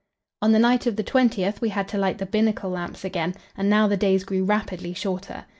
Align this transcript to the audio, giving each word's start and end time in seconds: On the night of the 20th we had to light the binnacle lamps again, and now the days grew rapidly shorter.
On 0.41 0.51
the 0.51 0.57
night 0.57 0.87
of 0.87 0.95
the 0.95 1.03
20th 1.03 1.61
we 1.61 1.69
had 1.69 1.87
to 1.89 1.97
light 1.99 2.17
the 2.17 2.25
binnacle 2.25 2.71
lamps 2.71 3.03
again, 3.05 3.35
and 3.55 3.69
now 3.69 3.87
the 3.87 3.95
days 3.97 4.23
grew 4.23 4.43
rapidly 4.43 4.95
shorter. 4.95 5.45